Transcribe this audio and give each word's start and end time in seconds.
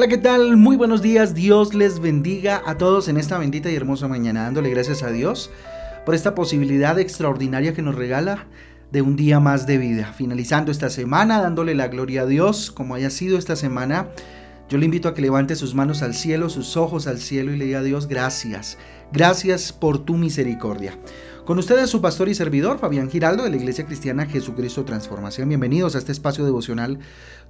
Hola, 0.00 0.08
¿qué 0.08 0.16
tal? 0.16 0.56
Muy 0.56 0.78
buenos 0.78 1.02
días. 1.02 1.34
Dios 1.34 1.74
les 1.74 2.00
bendiga 2.00 2.62
a 2.64 2.78
todos 2.78 3.08
en 3.08 3.18
esta 3.18 3.36
bendita 3.36 3.70
y 3.70 3.74
hermosa 3.74 4.08
mañana, 4.08 4.44
dándole 4.44 4.70
gracias 4.70 5.02
a 5.02 5.10
Dios 5.10 5.50
por 6.06 6.14
esta 6.14 6.34
posibilidad 6.34 6.98
extraordinaria 6.98 7.74
que 7.74 7.82
nos 7.82 7.96
regala 7.96 8.46
de 8.90 9.02
un 9.02 9.14
día 9.14 9.40
más 9.40 9.66
de 9.66 9.76
vida. 9.76 10.14
Finalizando 10.14 10.72
esta 10.72 10.88
semana, 10.88 11.42
dándole 11.42 11.74
la 11.74 11.88
gloria 11.88 12.22
a 12.22 12.26
Dios, 12.26 12.70
como 12.70 12.94
haya 12.94 13.10
sido 13.10 13.36
esta 13.36 13.56
semana, 13.56 14.08
yo 14.70 14.78
le 14.78 14.86
invito 14.86 15.06
a 15.06 15.12
que 15.12 15.20
levante 15.20 15.54
sus 15.54 15.74
manos 15.74 16.00
al 16.00 16.14
cielo, 16.14 16.48
sus 16.48 16.78
ojos 16.78 17.06
al 17.06 17.18
cielo 17.18 17.52
y 17.52 17.58
le 17.58 17.66
diga 17.66 17.80
a 17.80 17.82
Dios 17.82 18.08
gracias. 18.08 18.78
Gracias 19.12 19.70
por 19.70 19.98
tu 19.98 20.14
misericordia. 20.14 20.94
Con 21.50 21.58
ustedes 21.58 21.90
su 21.90 22.00
pastor 22.00 22.28
y 22.28 22.34
servidor, 22.36 22.78
Fabián 22.78 23.10
Giraldo, 23.10 23.42
de 23.42 23.50
la 23.50 23.56
Iglesia 23.56 23.84
Cristiana 23.84 24.24
Jesucristo 24.24 24.84
Transformación. 24.84 25.48
Bienvenidos 25.48 25.96
a 25.96 25.98
este 25.98 26.12
espacio 26.12 26.44
devocional 26.44 27.00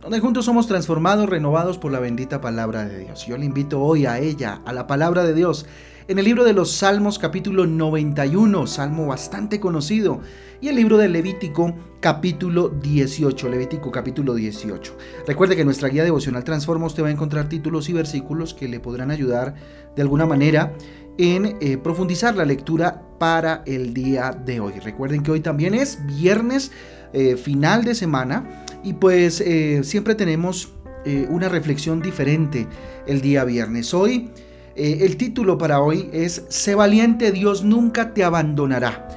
donde 0.01 0.21
juntos 0.21 0.47
somos 0.47 0.67
transformados, 0.67 1.29
renovados 1.29 1.77
por 1.77 1.93
la 1.93 2.01
bendita 2.01 2.41
palabra 2.41 2.87
de 2.87 3.01
Dios. 3.01 3.27
Yo 3.27 3.37
le 3.37 3.45
invito 3.45 3.83
hoy 3.83 4.07
a 4.07 4.19
ella, 4.19 4.63
a 4.65 4.73
la 4.73 4.87
palabra 4.87 5.23
de 5.23 5.35
Dios, 5.35 5.67
en 6.09 6.19
el 6.19 6.25
libro 6.25 6.45
de 6.45 6.53
los 6.53 6.73
Salmos 6.73 7.19
capítulo 7.19 7.67
91, 7.67 8.67
salmo 8.67 9.07
bastante 9.07 9.61
conocido, 9.61 10.21
y 10.61 10.69
el 10.69 10.77
libro 10.77 10.97
de 10.97 11.09
Levítico 11.09 11.75
capítulo 12.01 12.69
18, 12.69 13.49
Levítico 13.49 13.91
capítulo 13.91 14.35
18. 14.35 14.97
Recuerde 15.27 15.57
que 15.57 15.65
nuestra 15.65 15.89
guía 15.89 16.05
devocional 16.05 16.45
Transforma 16.45 16.87
usted 16.87 17.03
va 17.03 17.09
a 17.09 17.13
encontrar 17.13 17.49
títulos 17.49 17.89
y 17.89 17.93
versículos 17.93 18.55
que 18.55 18.69
le 18.69 18.81
podrán 18.81 19.11
ayudar 19.11 19.55
de 19.95 20.03
alguna 20.03 20.27
manera 20.27 20.75
en 21.19 21.57
eh, 21.61 21.77
profundizar 21.77 22.35
la 22.37 22.45
lectura 22.45 23.03
para 23.19 23.63
el 23.67 23.95
día 23.95 24.33
de 24.33 24.61
hoy. 24.61 24.73
Recuerden 24.83 25.23
que 25.23 25.31
hoy 25.31 25.41
también 25.41 25.75
es 25.75 25.99
viernes 26.07 26.73
eh, 27.13 27.37
final 27.37 27.85
de 27.85 27.95
semana 27.95 28.65
y 28.83 28.95
pues 28.95 29.41
eh, 29.41 29.83
siempre 29.85 30.15
tenemos 30.15 30.75
una 31.31 31.49
reflexión 31.49 32.03
diferente 32.03 32.67
el 33.07 33.23
día 33.23 33.45
viernes. 33.45 33.95
Hoy 33.95 34.31
el 34.81 35.17
título 35.19 35.59
para 35.59 35.83
hoy 35.83 36.09
es 36.11 36.45
Sé 36.49 36.75
valiente, 36.75 37.33
Dios 37.33 37.63
nunca 37.63 38.15
te 38.15 38.25
abandonará. 38.25 39.09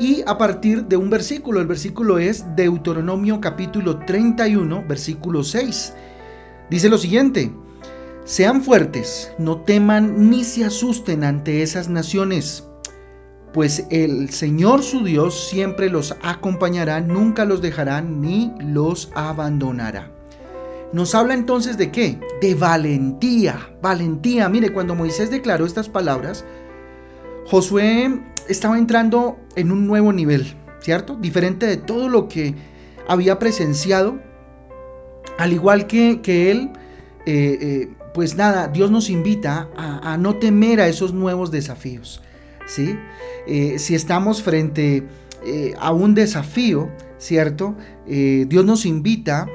Y 0.00 0.22
a 0.26 0.38
partir 0.38 0.86
de 0.86 0.96
un 0.96 1.10
versículo, 1.10 1.60
el 1.60 1.66
versículo 1.66 2.18
es 2.18 2.44
Deuteronomio 2.56 3.38
capítulo 3.38 3.98
31, 3.98 4.84
versículo 4.88 5.44
6. 5.44 5.92
Dice 6.70 6.88
lo 6.88 6.96
siguiente, 6.96 7.52
sean 8.24 8.62
fuertes, 8.62 9.30
no 9.38 9.60
teman 9.60 10.30
ni 10.30 10.44
se 10.44 10.64
asusten 10.64 11.24
ante 11.24 11.62
esas 11.62 11.90
naciones, 11.90 12.66
pues 13.52 13.86
el 13.90 14.30
Señor 14.30 14.82
su 14.82 15.04
Dios 15.04 15.48
siempre 15.50 15.90
los 15.90 16.16
acompañará, 16.22 17.02
nunca 17.02 17.44
los 17.44 17.60
dejará 17.60 18.00
ni 18.00 18.52
los 18.60 19.10
abandonará. 19.14 20.21
Nos 20.92 21.14
habla 21.14 21.34
entonces 21.34 21.78
de 21.78 21.90
qué? 21.90 22.18
De 22.40 22.54
valentía, 22.54 23.74
valentía. 23.80 24.48
Mire, 24.48 24.72
cuando 24.72 24.94
Moisés 24.94 25.30
declaró 25.30 25.64
estas 25.64 25.88
palabras, 25.88 26.44
Josué 27.46 28.20
estaba 28.48 28.78
entrando 28.78 29.38
en 29.56 29.72
un 29.72 29.86
nuevo 29.86 30.12
nivel, 30.12 30.54
¿cierto? 30.80 31.16
Diferente 31.16 31.66
de 31.66 31.78
todo 31.78 32.08
lo 32.08 32.28
que 32.28 32.54
había 33.08 33.38
presenciado, 33.38 34.20
al 35.38 35.52
igual 35.52 35.86
que, 35.86 36.20
que 36.20 36.50
él, 36.50 36.70
eh, 37.26 37.58
eh, 37.60 37.88
pues 38.14 38.36
nada, 38.36 38.68
Dios 38.68 38.90
nos 38.90 39.08
invita 39.08 39.70
a, 39.76 40.16
no 40.18 40.36
temer 40.36 40.80
a 40.80 40.88
esos 40.88 41.14
nuevos 41.14 41.50
desafíos. 41.50 42.22
¿sí? 42.66 42.96
Eh, 43.46 43.78
si 43.78 43.94
estamos 43.94 44.42
frente 44.42 45.04
a 45.80 45.92
un 45.92 46.14
desafío, 46.14 46.90
¿cierto? 47.18 47.74
Dios 48.06 48.64
nos 48.64 48.84
invita 48.84 49.42
a 49.42 49.48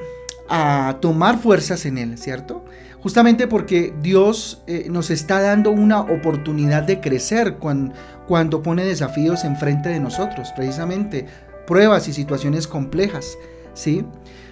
tomar 1.00 1.38
fuerzas 1.38 1.84
en 1.86 1.98
él, 1.98 2.18
¿cierto? 2.18 2.64
Justamente 3.02 3.46
porque 3.46 3.94
Dios 4.02 4.62
nos 4.88 5.10
está 5.10 5.40
dando 5.40 5.70
una 5.70 6.00
oportunidad 6.00 6.82
de 6.82 7.00
crecer 7.00 7.54
cuando, 7.54 7.94
cuando 8.26 8.62
pone 8.62 8.84
desafíos 8.84 9.44
enfrente 9.44 9.88
de 9.88 10.00
nosotros, 10.00 10.48
precisamente 10.56 11.26
pruebas 11.66 12.08
y 12.08 12.12
situaciones 12.12 12.66
complejas, 12.66 13.36
¿sí? 13.74 14.04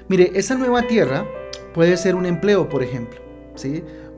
Mire, 0.08 0.32
esa 0.34 0.54
nueva 0.54 0.82
tierra 0.82 1.26
puede 1.74 1.96
ser 1.96 2.14
un 2.14 2.26
empleo, 2.26 2.68
por 2.68 2.82
ejemplo. 2.82 3.20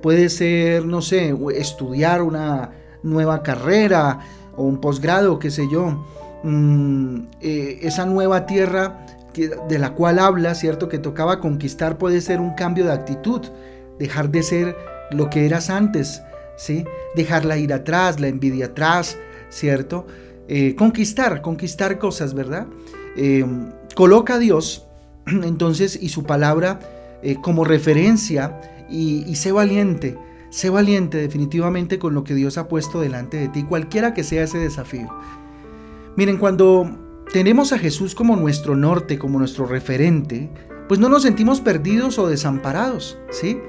Puede 0.02 0.28
ser, 0.28 0.84
no 0.84 1.00
sé, 1.02 1.34
estudiar 1.54 2.22
una 2.22 2.70
nueva 3.02 3.42
carrera 3.42 4.20
o 4.56 4.64
un 4.64 4.80
posgrado, 4.80 5.38
qué 5.38 5.50
sé 5.50 5.68
yo. 5.70 6.04
Mm, 6.42 7.26
eh, 7.40 7.78
esa 7.82 8.04
nueva 8.04 8.46
tierra 8.46 9.06
de 9.34 9.78
la 9.78 9.94
cual 9.94 10.18
habla, 10.18 10.54
¿cierto? 10.54 10.88
Que 10.88 10.98
tocaba 10.98 11.40
conquistar 11.40 11.98
puede 11.98 12.20
ser 12.20 12.40
un 12.40 12.54
cambio 12.54 12.84
de 12.84 12.92
actitud, 12.92 13.42
dejar 13.98 14.30
de 14.30 14.42
ser 14.42 14.76
lo 15.10 15.30
que 15.30 15.46
eras 15.46 15.70
antes, 15.70 16.22
¿sí? 16.56 16.84
Dejarla 17.14 17.56
ir 17.56 17.72
atrás, 17.72 18.20
la 18.20 18.28
envidia 18.28 18.66
atrás, 18.66 19.16
¿cierto? 19.48 20.06
Eh, 20.48 20.74
conquistar, 20.74 21.42
conquistar 21.42 21.98
cosas, 21.98 22.34
¿verdad? 22.34 22.66
Eh, 23.16 23.44
coloca 23.94 24.34
a 24.34 24.38
Dios, 24.38 24.86
entonces, 25.26 25.98
y 26.00 26.08
su 26.08 26.24
palabra 26.24 26.80
como 27.42 27.64
referencia 27.64 28.60
y, 28.88 29.34
sé 29.34 29.52
valiente, 29.52 30.16
sé 30.50 30.70
valiente 30.70 31.18
definitivamente 31.18 31.98
con 31.98 32.14
lo 32.14 32.24
que 32.24 32.34
Dios 32.34 32.58
ha 32.58 32.68
puesto 32.68 33.00
delante 33.00 33.36
de 33.36 33.48
ti, 33.48 33.64
cualquiera 33.64 34.14
que 34.14 34.24
sea 34.24 34.44
ese 34.44 34.58
desafío. 34.58 35.08
Miren, 36.16 36.38
cuando 36.38 37.07
tenemos 37.32 37.72
a 37.72 37.78
Jesús 37.78 38.14
como 38.14 38.36
nuestro 38.36 38.76
norte, 38.76 39.18
como 39.18 39.38
nuestro 39.38 39.66
referente, 39.66 40.50
pues 40.88 40.98
no 40.98 41.08
nos 41.08 41.22
sentimos 41.22 41.60
perdidos 41.60 42.18
o 42.18 42.26
desamparados, 42.26 43.18
¿sí? 43.30 43.60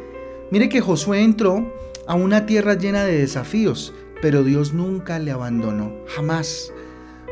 Mire 0.51 0.69
que 0.69 0.81
Josué 0.81 1.23
entró 1.23 1.73
a 2.07 2.15
una 2.15 2.45
tierra 2.45 2.75
llena 2.75 3.03
de 3.03 3.17
desafíos, 3.17 3.93
pero 4.21 4.43
Dios 4.43 4.73
nunca 4.73 5.19
le 5.19 5.31
abandonó, 5.31 5.93
jamás. 6.07 6.73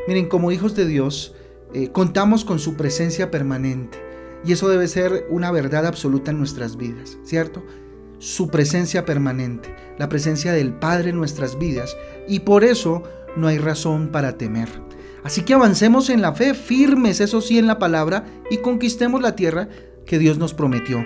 Miren, 0.06 0.28
como 0.28 0.52
hijos 0.52 0.74
de 0.76 0.86
Dios, 0.86 1.34
eh, 1.74 1.90
contamos 1.90 2.44
con 2.44 2.58
su 2.58 2.76
presencia 2.76 3.30
permanente. 3.30 3.98
Y 4.44 4.52
eso 4.52 4.68
debe 4.68 4.86
ser 4.86 5.26
una 5.30 5.50
verdad 5.50 5.84
absoluta 5.84 6.30
en 6.30 6.38
nuestras 6.38 6.76
vidas, 6.76 7.18
¿cierto? 7.24 7.64
Su 8.18 8.48
presencia 8.50 9.04
permanente, 9.04 9.74
la 9.98 10.08
presencia 10.08 10.52
del 10.52 10.72
Padre 10.72 11.10
en 11.10 11.16
nuestras 11.16 11.58
vidas. 11.58 11.96
Y 12.28 12.40
por 12.40 12.62
eso 12.62 13.02
no 13.36 13.48
hay 13.48 13.58
razón 13.58 14.08
para 14.08 14.38
temer. 14.38 14.68
Así 15.24 15.42
que 15.42 15.54
avancemos 15.54 16.10
en 16.10 16.22
la 16.22 16.32
fe, 16.32 16.54
firmes, 16.54 17.20
eso 17.20 17.40
sí, 17.40 17.58
en 17.58 17.66
la 17.66 17.78
palabra, 17.78 18.24
y 18.50 18.58
conquistemos 18.58 19.20
la 19.20 19.36
tierra 19.36 19.68
que 20.06 20.18
Dios 20.18 20.38
nos 20.38 20.54
prometió, 20.54 21.04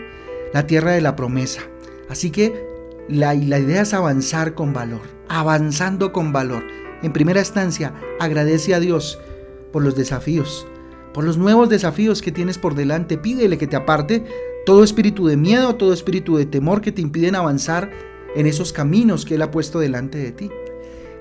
la 0.53 0.67
tierra 0.67 0.93
de 0.93 1.01
la 1.01 1.17
promesa. 1.17 1.63
Así 2.09 2.31
que 2.31 2.67
la, 3.09 3.35
la 3.35 3.59
idea 3.59 3.83
es 3.83 3.95
avanzar 3.95 4.55
con 4.55 4.73
valor, 4.73 5.01
avanzando 5.29 6.13
con 6.13 6.33
valor. 6.33 6.65
En 7.03 7.13
primera 7.13 7.41
instancia, 7.41 7.95
agradece 8.21 8.75
a 8.75 8.81
Dios 8.81 9.19
por 9.73 9.83
los 9.83 9.97
desafíos, 9.97 10.67
por 11.13 11.25
los 11.25 11.39
nuevos 11.39 11.69
desafíos 11.69 12.23
que 12.23 12.33
tienes 12.33 12.59
por 12.59 12.75
delante. 12.75 13.19
Pídele 13.19 13.59
que 13.59 13.67
te 13.67 13.77
aparte 13.77 14.25
todo 14.65 14.85
espíritu 14.85 15.27
de 15.27 15.37
miedo, 15.37 15.75
todo 15.75 15.93
espíritu 15.93 16.37
de 16.37 16.47
temor 16.47 16.81
que 16.81 16.93
te 16.93 17.03
impiden 17.03 17.35
avanzar 17.35 17.91
en 18.37 18.47
esos 18.47 18.73
caminos 18.73 19.25
que 19.25 19.35
Él 19.35 19.43
ha 19.43 19.51
puesto 19.51 19.81
delante 19.81 20.19
de 20.19 20.33
ti. 20.33 20.51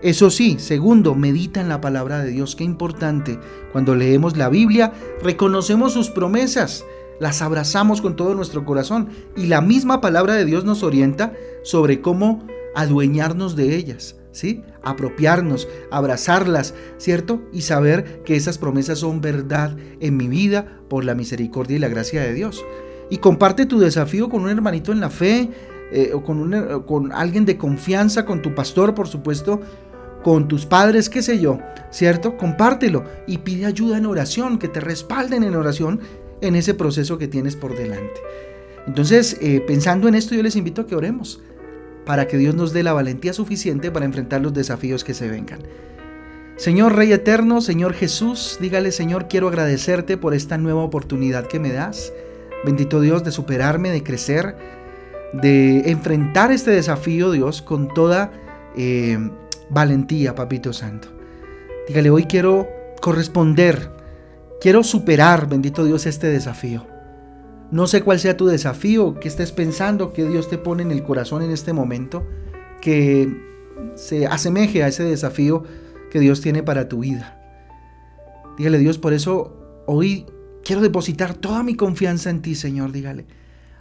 Eso 0.02 0.32
sí, 0.32 0.58
segundo, 0.60 1.14
medita 1.14 1.62
en 1.62 1.70
la 1.70 1.80
palabra 1.80 2.24
de 2.24 2.32
Dios. 2.32 2.56
Qué 2.56 2.64
importante. 2.64 3.40
Cuando 3.72 3.96
leemos 3.96 4.36
la 4.36 4.50
Biblia, 4.50 4.94
reconocemos 5.22 5.94
sus 5.94 6.10
promesas, 6.10 6.84
las 7.20 7.42
abrazamos 7.44 8.02
con 8.02 8.16
todo 8.16 8.34
nuestro 8.34 8.66
corazón 8.66 9.10
y 9.36 9.46
la 9.46 9.62
misma 9.62 10.02
palabra 10.02 10.34
de 10.34 10.46
Dios 10.46 10.66
nos 10.66 10.82
orienta 10.82 11.34
sobre 11.64 12.02
cómo 12.02 12.48
adueñarnos 12.74 13.56
de 13.56 13.76
ellas. 13.76 14.16
¿sí? 14.32 14.64
Apropiarnos, 14.82 15.68
abrazarlas, 15.92 16.74
¿cierto? 16.98 17.42
Y 17.54 17.62
saber 17.62 18.24
que 18.24 18.36
esas 18.36 18.58
promesas 18.58 19.00
son 19.00 19.22
verdad 19.22 19.76
en 20.00 20.18
mi 20.18 20.28
vida 20.28 20.80
por 20.90 21.06
la 21.06 21.14
misericordia 21.14 21.78
y 21.78 21.80
la 21.80 21.90
gracia 21.90 22.22
de 22.22 22.34
Dios. 22.34 22.66
Y 23.10 23.18
comparte 23.18 23.66
tu 23.66 23.80
desafío 23.80 24.30
con 24.30 24.44
un 24.44 24.50
hermanito 24.50 24.92
en 24.92 25.02
la 25.02 25.10
fe, 25.10 25.50
eh, 25.92 26.12
o 26.14 26.24
con, 26.24 26.40
un, 26.40 26.84
con 26.84 27.12
alguien 27.12 27.46
de 27.46 27.58
confianza, 27.58 28.26
con 28.26 28.42
tu 28.42 28.56
pastor, 28.56 28.96
por 28.96 29.10
supuesto, 29.10 29.60
con 30.24 30.48
tus 30.48 30.66
padres, 30.66 31.10
qué 31.10 31.22
sé 31.22 31.40
yo, 31.40 31.60
¿cierto? 31.90 32.38
Compártelo 32.38 33.04
y 33.28 33.40
pide 33.40 33.66
ayuda 33.66 33.98
en 33.98 34.06
oración, 34.06 34.60
que 34.60 34.68
te 34.68 34.80
respalden 34.80 35.44
en 35.44 35.56
oración 35.56 36.00
en 36.42 36.56
ese 36.56 36.74
proceso 36.74 37.18
que 37.18 37.28
tienes 37.28 37.56
por 37.56 37.76
delante. 37.78 38.20
Entonces, 38.88 39.38
eh, 39.42 39.64
pensando 39.66 40.08
en 40.08 40.16
esto, 40.16 40.36
yo 40.36 40.44
les 40.44 40.56
invito 40.56 40.82
a 40.82 40.88
que 40.88 40.96
oremos 40.96 41.42
para 42.06 42.28
que 42.28 42.38
Dios 42.38 42.56
nos 42.56 42.74
dé 42.74 42.84
la 42.84 42.94
valentía 42.94 43.34
suficiente 43.34 43.92
para 43.92 44.06
enfrentar 44.06 44.42
los 44.42 44.54
desafíos 44.54 45.04
que 45.04 45.14
se 45.14 45.30
vengan. 45.30 45.60
Señor 46.58 46.96
Rey 46.96 47.12
Eterno, 47.12 47.62
Señor 47.62 47.94
Jesús, 47.94 48.58
dígale 48.60 48.92
Señor, 48.92 49.28
quiero 49.28 49.48
agradecerte 49.48 50.18
por 50.18 50.34
esta 50.34 50.58
nueva 50.58 50.84
oportunidad 50.84 51.48
que 51.48 51.60
me 51.60 51.72
das. 51.72 52.12
Bendito 52.66 53.02
Dios 53.02 53.24
de 53.24 53.32
superarme, 53.32 53.90
de 53.90 54.04
crecer, 54.04 54.56
de 55.34 55.90
enfrentar 55.90 56.52
este 56.52 56.72
desafío, 56.72 57.32
Dios, 57.32 57.62
con 57.62 57.88
toda 57.88 58.32
eh, 58.76 59.18
valentía, 59.72 60.36
Papito 60.36 60.74
Santo. 60.74 61.08
Dígale, 61.88 62.10
hoy 62.12 62.26
quiero 62.26 62.70
corresponder, 63.02 63.90
quiero 64.60 64.84
superar, 64.84 65.50
bendito 65.50 65.84
Dios, 65.84 66.06
este 66.06 66.28
desafío. 66.28 66.86
No 67.72 67.88
sé 67.88 68.02
cuál 68.02 68.20
sea 68.20 68.38
tu 68.38 68.48
desafío, 68.48 69.20
que 69.20 69.30
estés 69.30 69.52
pensando, 69.52 70.14
que 70.14 70.28
Dios 70.28 70.50
te 70.50 70.58
pone 70.58 70.84
en 70.84 70.92
el 70.92 71.04
corazón 71.04 71.42
en 71.42 71.52
este 71.52 71.74
momento, 71.74 72.28
que 72.82 73.34
se 73.96 74.28
asemeje 74.28 74.84
a 74.84 74.88
ese 74.88 75.04
desafío 75.04 75.64
que 76.12 76.20
Dios 76.20 76.42
tiene 76.42 76.64
para 76.64 76.90
tu 76.90 77.00
vida. 77.00 77.40
Dígale 78.58 78.78
Dios, 78.78 78.98
por 78.98 79.14
eso 79.14 79.84
hoy 79.88 80.26
quiero 80.66 80.82
depositar 80.82 81.34
toda 81.34 81.64
mi 81.64 81.76
confianza 81.76 82.30
en 82.30 82.42
ti, 82.42 82.56
Señor, 82.56 82.92
dígale. 82.92 83.26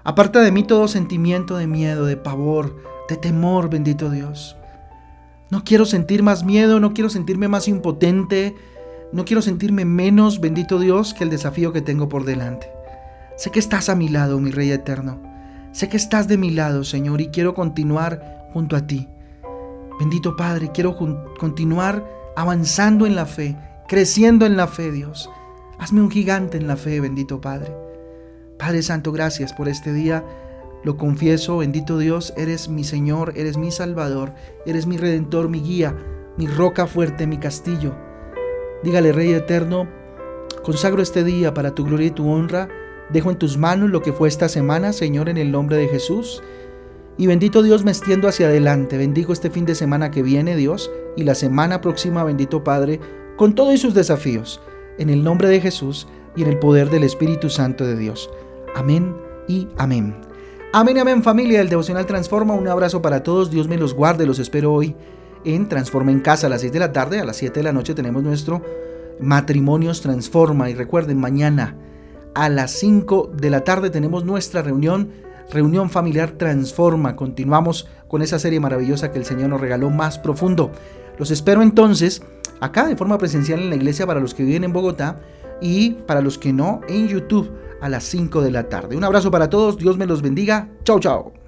Aparta 0.05 0.41
de 0.41 0.53
mí 0.53 0.63
todo 0.63 0.87
sentimiento 0.87 1.57
de 1.57 1.67
miedo, 1.67 2.07
de 2.07 2.17
pavor, 2.17 2.77
de 3.09 3.17
temor, 3.17 3.69
bendito 3.69 4.09
Dios. 4.09 4.57
No 5.51 5.65
quiero 5.65 5.85
sentir 5.85 6.23
más 6.23 6.45
miedo, 6.45 6.79
no 6.79 6.95
quiero 6.95 7.11
sentirme 7.11 7.49
más 7.49 7.67
impotente, 7.67 8.55
no 9.13 9.25
quiero 9.25 9.43
sentirme 9.43 9.85
menos, 9.85 10.41
bendito 10.41 10.79
Dios, 10.79 11.13
que 11.13 11.25
el 11.25 11.31
desafío 11.31 11.73
que 11.73 11.83
tengo 11.83 12.09
por 12.09 12.25
delante. 12.25 12.71
Sé 13.37 13.51
que 13.51 13.59
estás 13.59 13.89
a 13.89 13.97
mi 13.97 14.09
lado, 14.09 14.39
mi 14.39 14.53
Rey 14.53 14.71
eterno. 14.71 15.21
Sé 15.73 15.89
que 15.89 15.97
estás 15.97 16.29
de 16.29 16.37
mi 16.37 16.51
lado, 16.51 16.85
Señor, 16.85 17.21
y 17.21 17.29
quiero 17.29 17.55
continuar 17.55 18.49
junto 18.53 18.77
a 18.77 18.87
ti. 18.87 19.09
Bendito 19.99 20.37
Padre, 20.37 20.71
quiero 20.73 20.97
continuar 21.39 22.05
avanzando 22.37 23.07
en 23.07 23.17
la 23.17 23.27
fe, 23.27 23.57
creciendo 23.89 24.47
en 24.47 24.57
la 24.57 24.69
fe, 24.69 24.93
Dios. 24.93 25.31
Hazme 25.79 26.01
un 26.01 26.11
gigante 26.11 26.59
en 26.59 26.69
la 26.69 26.77
fe, 26.77 27.01
bendito 27.01 27.41
Padre. 27.41 27.75
Padre 28.59 28.83
Santo, 28.83 29.11
gracias 29.11 29.53
por 29.53 29.69
este 29.69 29.93
día. 29.93 30.25
Lo 30.83 30.97
confieso, 30.97 31.59
bendito 31.59 31.99
Dios, 31.99 32.33
eres 32.37 32.69
mi 32.69 32.85
Señor, 32.85 33.35
eres 33.37 33.59
mi 33.59 33.71
Salvador, 33.71 34.33
eres 34.65 34.87
mi 34.87 34.97
Redentor, 34.97 35.49
mi 35.49 35.61
guía, 35.61 35.95
mi 36.39 36.47
roca 36.47 36.87
fuerte, 36.87 37.27
mi 37.27 37.39
castillo. 37.39 37.95
Dígale, 38.83 39.13
Rey 39.13 39.33
eterno, 39.33 39.87
consagro 40.63 41.03
este 41.03 41.23
día 41.23 41.53
para 41.53 41.75
tu 41.75 41.85
gloria 41.85 42.07
y 42.07 42.13
tu 42.13 42.31
honra. 42.31 42.69
Dejo 43.11 43.31
en 43.31 43.39
tus 43.39 43.59
manos 43.59 43.91
lo 43.91 44.01
que 44.01 44.13
fue 44.13 44.29
esta 44.29 44.49
semana, 44.49 44.93
Señor, 44.93 45.29
en 45.29 45.37
el 45.37 45.51
nombre 45.51 45.77
de 45.77 45.89
Jesús. 45.89 46.43
Y 47.19 47.27
bendito 47.27 47.63
Dios, 47.63 47.85
me 47.85 47.91
extiendo 47.91 48.29
hacia 48.29 48.47
adelante. 48.47 48.97
Bendigo 48.97 49.35
este 49.35 49.51
fin 49.51 49.67
de 49.67 49.75
semana 49.75 50.11
que 50.11 50.23
viene, 50.23 50.57
Dios, 50.57 50.91
y 51.17 51.25
la 51.25 51.35
semana 51.35 51.83
próxima, 51.83 52.25
bendito 52.25 52.65
Padre, 52.65 53.01
con 53.37 53.55
todos 53.55 53.79
sus 53.81 53.93
desafíos. 53.93 54.63
En 54.97 55.11
el 55.11 55.23
nombre 55.23 55.49
de 55.49 55.61
Jesús 55.61 56.09
y 56.37 56.43
en 56.43 56.49
el 56.49 56.59
poder 56.59 56.89
del 56.89 57.03
Espíritu 57.03 57.51
Santo 57.51 57.87
de 57.87 57.97
Dios. 57.97 58.31
Amén 58.75 59.15
y 59.47 59.69
amén. 59.77 60.30
Amén 60.73 61.01
amén 61.01 61.25
familia, 61.25 61.61
el 61.61 61.69
devocional 61.69 62.07
transforma. 62.07 62.55
Un 62.55 62.69
abrazo 62.69 63.03
para 63.03 63.25
todos, 63.25 63.51
Dios 63.51 63.67
me 63.67 63.77
los 63.77 63.93
guarde, 63.93 64.25
los 64.25 64.39
espero 64.39 64.73
hoy 64.73 64.95
en 65.45 65.69
Transforma 65.69 66.13
en 66.13 66.21
Casa 66.21 66.47
a 66.47 66.51
las 66.51 66.61
6 66.61 66.73
de 66.73 66.79
la 66.79 66.93
tarde, 66.93 67.19
a 67.19 67.25
las 67.25 67.39
7 67.39 67.59
de 67.59 67.65
la 67.65 67.73
noche 67.73 67.93
tenemos 67.93 68.23
nuestro 68.23 68.63
Matrimonios 69.19 70.01
Transforma 70.01 70.71
y 70.71 70.75
recuerden, 70.75 71.19
mañana 71.19 71.77
a 72.37 72.49
las 72.49 72.71
5 72.71 73.33
de 73.35 73.51
la 73.51 73.65
tarde 73.65 73.91
tenemos 73.91 74.25
nuestra 74.25 74.63
reunión, 74.63 75.11
reunión 75.51 75.91
familiar 75.91 76.31
Transforma. 76.31 77.17
Continuamos 77.17 77.89
con 78.07 78.23
esa 78.23 78.39
serie 78.39 78.61
maravillosa 78.61 79.11
que 79.11 79.19
el 79.19 79.25
Señor 79.25 79.51
nos 79.51 79.61
regaló 79.61 79.91
más 79.91 80.21
profundo. 80.21 80.71
Los 81.21 81.31
espero 81.31 81.61
entonces 81.61 82.23
acá 82.61 82.89
de 82.89 82.97
forma 82.97 83.19
presencial 83.19 83.61
en 83.61 83.69
la 83.69 83.77
iglesia 83.77 84.07
para 84.07 84.21
los 84.21 84.33
que 84.33 84.43
viven 84.43 84.65
en 84.65 84.73
Bogotá 84.73 85.21
y 85.61 85.91
para 85.91 86.23
los 86.23 86.39
que 86.39 86.51
no 86.51 86.81
en 86.89 87.09
YouTube 87.09 87.53
a 87.83 87.91
las 87.91 88.05
5 88.05 88.41
de 88.41 88.51
la 88.51 88.71
tarde. 88.71 88.97
Un 88.97 89.05
abrazo 89.05 89.31
para 89.31 89.51
todos, 89.51 89.77
Dios 89.77 89.99
me 89.99 90.07
los 90.07 90.23
bendiga. 90.23 90.71
Chao, 90.83 90.99
chao. 90.99 91.40